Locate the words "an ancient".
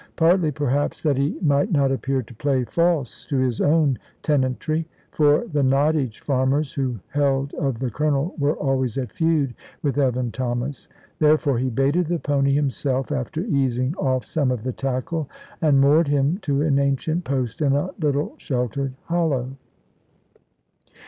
16.63-17.23